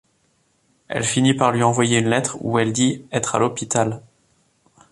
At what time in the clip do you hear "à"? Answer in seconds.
3.35-3.37